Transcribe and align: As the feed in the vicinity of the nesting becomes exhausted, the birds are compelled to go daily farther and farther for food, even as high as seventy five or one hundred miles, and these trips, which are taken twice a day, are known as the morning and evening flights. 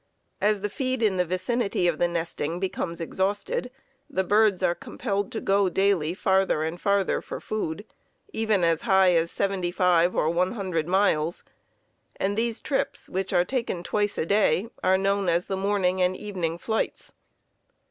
As 0.41 0.61
the 0.61 0.69
feed 0.69 1.03
in 1.03 1.17
the 1.17 1.25
vicinity 1.25 1.87
of 1.87 1.99
the 1.99 2.07
nesting 2.07 2.59
becomes 2.59 2.99
exhausted, 2.99 3.69
the 4.09 4.23
birds 4.23 4.63
are 4.63 4.73
compelled 4.73 5.31
to 5.31 5.39
go 5.39 5.69
daily 5.69 6.15
farther 6.15 6.63
and 6.63 6.81
farther 6.81 7.21
for 7.21 7.39
food, 7.39 7.85
even 8.33 8.63
as 8.63 8.81
high 8.81 9.13
as 9.13 9.29
seventy 9.29 9.69
five 9.69 10.15
or 10.15 10.27
one 10.31 10.53
hundred 10.53 10.87
miles, 10.87 11.43
and 12.15 12.35
these 12.35 12.61
trips, 12.61 13.09
which 13.09 13.31
are 13.31 13.45
taken 13.45 13.83
twice 13.83 14.17
a 14.17 14.25
day, 14.25 14.67
are 14.81 14.97
known 14.97 15.29
as 15.29 15.45
the 15.45 15.55
morning 15.55 16.01
and 16.01 16.17
evening 16.17 16.57
flights. 16.57 17.13